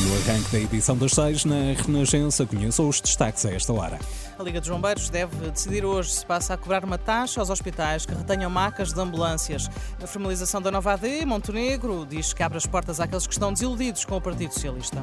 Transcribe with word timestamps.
No 0.00 0.14
arranque 0.14 0.52
da 0.52 0.60
edição 0.60 0.96
das 0.96 1.10
seis, 1.10 1.44
na 1.44 1.72
Renascença, 1.84 2.46
conheça 2.46 2.80
os 2.82 3.00
destaques 3.00 3.44
a 3.44 3.50
esta 3.50 3.72
hora. 3.72 3.98
A 4.38 4.42
Liga 4.44 4.60
dos 4.60 4.68
Bombeiros 4.68 5.10
deve 5.10 5.50
decidir 5.50 5.84
hoje 5.84 6.12
se 6.12 6.24
passa 6.24 6.54
a 6.54 6.56
cobrar 6.56 6.84
uma 6.84 6.96
taxa 6.96 7.40
aos 7.40 7.50
hospitais 7.50 8.06
que 8.06 8.14
retenham 8.14 8.48
macas 8.48 8.92
de 8.92 9.00
ambulâncias. 9.00 9.68
A 10.00 10.06
formalização 10.06 10.62
da 10.62 10.70
nova 10.70 10.92
AD, 10.92 11.24
Montenegro, 11.26 12.06
diz 12.08 12.32
que 12.32 12.44
abre 12.44 12.58
as 12.58 12.64
portas 12.66 13.00
àqueles 13.00 13.26
que 13.26 13.32
estão 13.32 13.52
desiludidos 13.52 14.04
com 14.04 14.16
o 14.16 14.20
Partido 14.20 14.54
Socialista. 14.54 15.02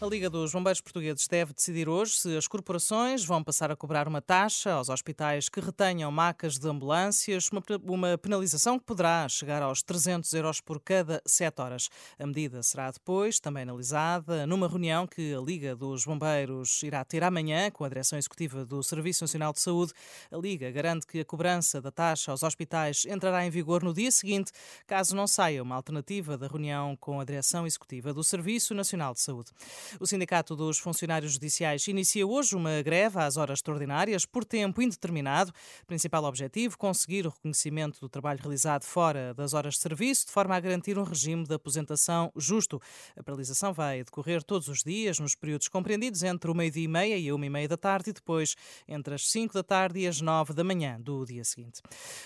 A 0.00 0.06
Liga 0.06 0.30
dos 0.30 0.52
Bombeiros 0.52 0.80
Portugueses 0.80 1.28
deve 1.28 1.52
decidir 1.52 1.86
hoje 1.86 2.14
se 2.14 2.34
as 2.34 2.48
corporações 2.48 3.22
vão 3.22 3.44
passar 3.44 3.70
a 3.70 3.76
cobrar 3.76 4.08
uma 4.08 4.22
taxa 4.22 4.72
aos 4.72 4.88
hospitais 4.88 5.50
que 5.50 5.60
retenham 5.60 6.10
macas 6.10 6.58
de 6.58 6.66
ambulâncias, 6.66 7.50
uma 7.84 8.16
penalização 8.16 8.78
que 8.78 8.86
poderá 8.86 9.28
chegar 9.28 9.60
aos 9.60 9.82
300 9.82 10.32
euros 10.32 10.58
por 10.58 10.80
cada 10.80 11.20
7 11.26 11.60
horas. 11.60 11.90
A 12.18 12.26
medida 12.26 12.62
será 12.62 12.90
depois 12.90 13.38
também 13.38 13.64
analisada 13.64 14.46
numa 14.46 14.66
reunião 14.66 15.06
que 15.06 15.34
a 15.34 15.38
Liga 15.38 15.76
dos 15.76 16.06
Bombeiros 16.06 16.82
irá 16.82 17.04
ter 17.04 17.22
amanhã 17.22 17.70
com 17.70 17.84
a 17.84 17.88
Direção 17.90 18.18
Executiva 18.18 18.64
do 18.64 18.82
Serviço 18.82 19.24
Nacional 19.24 19.52
de 19.52 19.60
Saúde. 19.60 19.92
A 20.32 20.36
Liga 20.38 20.70
garante 20.70 21.06
que 21.06 21.20
a 21.20 21.24
cobrança 21.26 21.78
da 21.78 21.90
taxa 21.90 22.30
aos 22.30 22.42
hospitais 22.42 23.04
entrará 23.04 23.44
em 23.44 23.50
vigor 23.50 23.84
no 23.84 23.92
dia 23.92 24.10
seguinte, 24.10 24.50
caso 24.86 25.14
não 25.14 25.26
saia 25.26 25.62
uma 25.62 25.76
alternativa 25.76 26.38
da 26.38 26.46
reunião 26.46 26.96
com 26.96 27.20
a 27.20 27.24
Direção 27.26 27.66
Executiva 27.66 28.14
do 28.14 28.24
Serviço 28.24 28.72
Nacional 28.72 29.12
de 29.12 29.20
Saúde. 29.20 29.50
O 29.98 30.06
Sindicato 30.06 30.54
dos 30.54 30.78
Funcionários 30.78 31.32
Judiciais 31.32 31.86
inicia 31.88 32.26
hoje 32.26 32.54
uma 32.54 32.82
greve 32.82 33.18
às 33.18 33.36
horas 33.36 33.58
extraordinárias 33.58 34.24
por 34.24 34.44
tempo 34.44 34.80
indeterminado. 34.80 35.52
Principal 35.86 36.24
objetivo: 36.24 36.78
conseguir 36.78 37.26
o 37.26 37.30
reconhecimento 37.30 37.98
do 38.00 38.08
trabalho 38.08 38.40
realizado 38.40 38.84
fora 38.84 39.34
das 39.34 39.54
horas 39.54 39.74
de 39.74 39.80
serviço, 39.80 40.26
de 40.26 40.32
forma 40.32 40.54
a 40.54 40.60
garantir 40.60 40.98
um 40.98 41.02
regime 41.02 41.44
de 41.44 41.54
aposentação 41.54 42.30
justo. 42.36 42.80
A 43.16 43.22
paralisação 43.22 43.72
vai 43.72 44.04
decorrer 44.04 44.42
todos 44.42 44.68
os 44.68 44.82
dias, 44.82 45.18
nos 45.18 45.34
períodos 45.34 45.68
compreendidos 45.68 46.22
entre 46.22 46.50
o 46.50 46.54
meio-dia 46.54 46.84
e 46.84 46.88
meia 46.88 47.16
e 47.16 47.28
a 47.28 47.34
uma 47.34 47.46
e 47.46 47.50
meia 47.50 47.68
da 47.68 47.76
tarde 47.76 48.10
e 48.10 48.12
depois 48.12 48.54
entre 48.86 49.14
as 49.14 49.30
cinco 49.30 49.54
da 49.54 49.62
tarde 49.62 50.00
e 50.00 50.06
as 50.06 50.20
nove 50.20 50.52
da 50.52 50.62
manhã 50.62 51.00
do 51.00 51.24
dia 51.24 51.44
seguinte. 51.44 51.80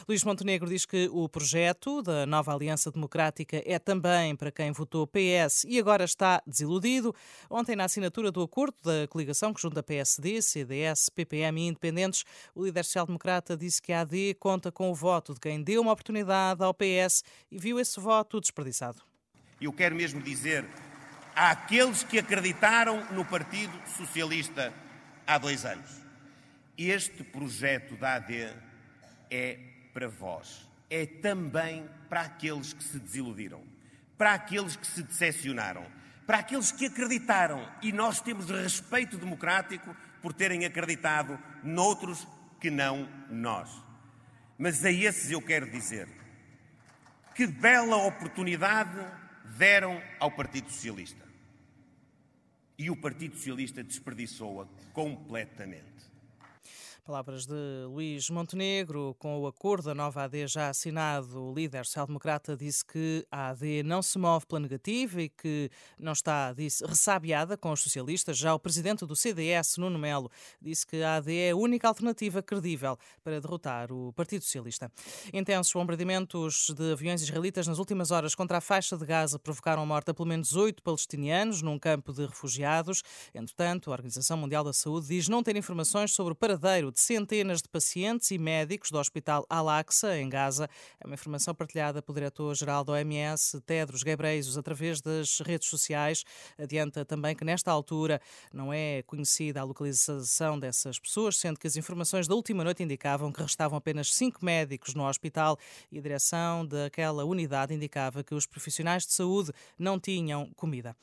Luís 0.09 0.25
Montenegro 0.25 0.69
diz 0.69 0.85
que 0.85 1.09
o 1.13 1.29
projeto 1.29 2.03
da 2.03 2.27
nova 2.27 2.53
Aliança 2.53 2.91
Democrática 2.91 3.63
é 3.65 3.79
também 3.79 4.37
para 4.37 4.51
quem 4.51 4.73
votou 4.73 5.07
PS 5.07 5.65
e 5.65 5.79
agora 5.79 6.05
está 6.05 6.43
desiludido. 6.47 7.15
Ontem, 7.57 7.77
na 7.77 7.85
assinatura 7.85 8.33
do 8.33 8.43
acordo 8.43 8.75
da 8.83 9.07
coligação 9.07 9.55
que 9.55 9.63
junta 9.63 9.81
PSD, 9.81 10.43
CDS, 10.43 11.09
PPM 11.09 11.61
e 11.61 11.69
Independentes, 11.69 12.25
o 12.53 12.65
líder 12.65 12.85
social-democrata 12.85 13.57
disse 13.57 13.81
que 13.81 13.93
a 13.93 14.01
AD 14.01 14.35
conta 14.41 14.73
com 14.73 14.91
o 14.91 14.95
voto 14.95 15.35
de 15.35 15.39
quem 15.39 15.63
deu 15.63 15.81
uma 15.81 15.93
oportunidade 15.93 16.65
ao 16.65 16.75
PS 16.75 17.23
e 17.53 17.57
viu 17.57 17.79
esse 17.79 18.01
voto 18.01 18.41
desperdiçado. 18.41 19.03
Eu 19.61 19.73
quero 19.73 19.95
mesmo 19.95 20.21
dizer 20.21 20.69
àqueles 21.33 22.03
que 22.03 22.19
acreditaram 22.19 23.05
no 23.13 23.25
Partido 23.25 23.73
Socialista 23.87 24.75
há 25.25 25.39
dois 25.39 25.65
anos: 25.65 26.03
este 26.77 27.23
projeto 27.23 27.97
da 27.97 28.15
AD 28.15 28.53
é 29.31 29.61
para 29.93 30.09
vós. 30.09 30.69
É 30.91 31.07
também 31.07 31.89
para 32.09 32.23
aqueles 32.23 32.73
que 32.73 32.83
se 32.83 32.99
desiludiram, 32.99 33.63
para 34.19 34.35
aqueles 34.35 34.75
que 34.75 34.89
se 34.89 35.05
decepcionaram 35.05 35.87
para 36.27 36.39
aqueles 36.39 36.73
que 36.73 36.87
acreditaram 36.87 37.69
e 37.83 37.93
nós 37.93 38.21
temos 38.21 38.49
respeito 38.51 39.19
democrático 39.19 39.95
por 40.23 40.33
terem 40.33 40.65
acreditado 40.65 41.39
noutros 41.63 42.27
que 42.61 42.71
não 42.71 43.09
nós. 43.29 43.71
Mas 44.57 44.85
a 44.85 44.91
esses 44.91 45.31
eu 45.31 45.43
quero 45.43 45.71
dizer 45.71 46.09
que 47.35 47.47
bela 47.47 47.97
oportunidade 47.97 48.99
deram 49.57 50.01
ao 50.19 50.31
Partido 50.31 50.71
Socialista. 50.71 51.25
E 52.79 52.91
o 52.91 52.97
Partido 52.97 53.37
Socialista 53.37 53.83
desperdiçou-a 53.83 54.67
completamente. 54.93 55.85
Palavras 57.05 57.45
de 57.45 57.85
Luís 57.87 58.31
Montenegro. 58.31 59.15
Com 59.19 59.39
o 59.39 59.47
acordo 59.47 59.85
da 59.85 59.95
nova 59.95 60.23
AD 60.23 60.47
já 60.47 60.71
assinado, 60.71 61.39
o 61.39 61.53
líder 61.53 61.85
social-democrata 61.85 62.57
disse 62.57 62.83
que 62.83 63.27
a 63.31 63.49
AD 63.51 63.83
não 63.83 64.01
se 64.01 64.19
move 64.19 64.47
pela 64.47 64.61
negativa 64.61 65.21
e 65.21 65.29
que 65.29 65.71
não 65.99 66.13
está, 66.13 66.55
disse, 66.55 66.83
ressabiada 66.83 67.59
com 67.59 67.71
os 67.71 67.83
socialistas. 67.83 68.39
Já 68.39 68.55
o 68.55 68.59
presidente 68.59 69.05
do 69.05 69.15
CDS, 69.15 69.77
Nuno 69.77 69.99
Melo, 69.99 70.31
disse 70.63 70.87
que 70.87 71.03
a 71.03 71.17
AD 71.17 71.31
é 71.31 71.51
a 71.51 71.57
única 71.57 71.87
alternativa 71.89 72.41
credível 72.41 72.97
para 73.23 73.39
derrotar 73.39 73.93
o 73.93 74.11
Partido 74.15 74.43
Socialista. 74.43 74.91
Intensos 75.31 75.75
bombardeamentos 75.75 76.71
de 76.75 76.93
aviões 76.93 77.21
israelitas 77.21 77.67
nas 77.67 77.79
últimas 77.79 78.13
horas 78.13 78.35
contra 78.35 78.57
a 78.57 78.63
faixa 78.63 78.97
de 78.97 79.05
Gaza 79.05 79.39
provocaram 79.39 79.83
a 79.83 79.87
morte 79.87 80.11
a 80.11 80.15
pelo 80.15 80.29
menos 80.29 80.57
oito 80.57 80.83
palestinianos 80.83 81.61
num 81.61 81.79
campo 81.79 82.15
de 82.15 82.25
refugiados. 82.25 83.03
Entretanto, 83.35 83.91
a 83.91 83.93
Organização 83.93 84.39
Mundial 84.39 84.65
da 84.65 84.73
Saúde 84.73 85.09
diz 85.09 85.29
não 85.29 85.43
ter 85.43 85.55
informações 85.55 86.11
sobre 86.11 86.33
o 86.33 86.35
paradeiro 86.37 86.94
de 86.95 87.01
centenas 87.01 87.61
de 87.61 87.69
pacientes 87.69 88.31
e 88.31 88.39
médicos 88.39 88.91
do 88.91 88.99
Hospital 88.99 89.45
Al-Aqsa, 89.51 90.17
em 90.17 90.29
Gaza. 90.29 90.71
É 91.01 91.07
uma 91.07 91.15
informação 91.15 91.55
partilhada 91.55 92.01
pelo 92.01 92.15
diretor-geral 92.15 92.85
da 92.85 92.93
OMS, 92.93 93.61
Tedros 93.63 94.03
Ghebreyesus, 94.03 94.57
através 94.57 95.01
das 95.01 95.41
redes 95.41 95.69
sociais. 95.69 96.25
Adianta 96.57 97.05
também 97.05 97.35
que, 97.35 97.45
nesta 97.45 97.73
altura, 97.73 98.21
não 98.53 98.73
é 98.73 99.03
conhecida 99.03 99.61
a 99.61 99.65
localização 99.65 100.59
dessas 100.59 100.99
pessoas, 100.99 101.37
sendo 101.37 101.59
que 101.59 101.67
as 101.67 101.77
informações 101.77 102.29
da 102.29 102.35
última 102.35 102.63
noite 102.63 102.83
indicavam 102.83 103.33
que 103.33 103.43
restavam 103.43 103.77
apenas 103.77 104.15
cinco 104.15 104.45
médicos 104.45 104.95
no 104.95 105.05
hospital 105.07 105.59
e 105.91 105.99
a 105.99 106.01
direção 106.03 106.65
daquela 106.65 107.25
unidade 107.25 107.75
indicava 107.75 108.23
que 108.23 108.35
os 108.35 108.47
profissionais 108.47 109.05
de 109.05 109.13
saúde 109.13 109.53
não 109.77 109.99
tinham 109.99 110.49
comida. 110.55 110.97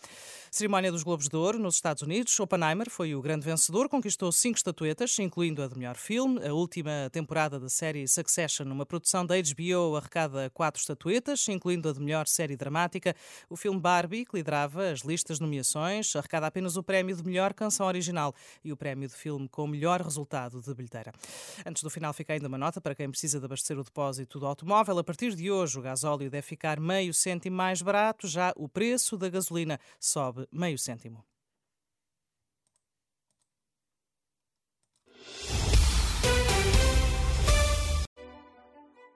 Cerimónia 0.49 0.91
dos 0.91 1.03
Globos 1.03 1.27
de 1.27 1.35
Ouro 1.35 1.59
nos 1.59 1.75
Estados 1.75 2.01
Unidos. 2.01 2.39
Oppenheimer 2.39 2.89
foi 2.89 3.13
o 3.13 3.21
grande 3.21 3.45
vencedor, 3.45 3.89
conquistou 3.89 4.31
cinco 4.31 4.57
estatuetas, 4.57 5.19
incluindo 5.19 5.61
a 5.61 5.67
de 5.67 5.80
melhor 5.81 5.97
filme. 5.97 6.39
A 6.47 6.53
última 6.53 7.09
temporada 7.11 7.59
da 7.59 7.67
série 7.67 8.07
Succession, 8.07 8.65
uma 8.65 8.85
produção 8.85 9.25
da 9.25 9.33
HBO, 9.35 9.95
arrecada 9.95 10.47
quatro 10.51 10.79
estatuetas, 10.79 11.47
incluindo 11.49 11.89
a 11.89 11.91
de 11.91 11.99
melhor 11.99 12.27
série 12.27 12.55
dramática. 12.55 13.15
O 13.49 13.57
filme 13.57 13.79
Barbie, 13.79 14.23
que 14.23 14.37
liderava 14.37 14.91
as 14.91 14.99
listas 14.99 15.37
de 15.37 15.43
nomeações, 15.43 16.15
arrecada 16.15 16.45
apenas 16.45 16.77
o 16.77 16.83
prémio 16.83 17.15
de 17.15 17.23
melhor 17.23 17.51
canção 17.53 17.87
original 17.87 18.35
e 18.63 18.71
o 18.71 18.77
prémio 18.77 19.07
de 19.09 19.15
filme 19.15 19.49
com 19.49 19.65
melhor 19.65 20.01
resultado 20.01 20.61
de 20.61 20.71
bilheteira. 20.75 21.11
Antes 21.65 21.81
do 21.81 21.89
final, 21.89 22.13
fica 22.13 22.33
ainda 22.33 22.47
uma 22.47 22.59
nota 22.59 22.79
para 22.79 22.93
quem 22.93 23.09
precisa 23.09 23.39
de 23.39 23.45
abastecer 23.45 23.79
o 23.79 23.83
depósito 23.83 24.39
do 24.39 24.45
automóvel. 24.45 24.99
A 24.99 25.03
partir 25.03 25.33
de 25.33 25.49
hoje, 25.49 25.79
o 25.79 25.81
gasóleo 25.81 26.29
deve 26.29 26.43
ficar 26.43 26.79
meio 26.79 27.11
cêntimo 27.11 27.55
mais 27.55 27.81
barato, 27.81 28.27
já 28.27 28.53
o 28.55 28.69
preço 28.69 29.17
da 29.17 29.29
gasolina 29.29 29.79
sobe 29.99 30.47
meio 30.51 30.77
cêntimo. 30.77 31.30